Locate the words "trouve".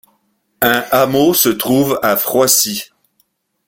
1.49-1.99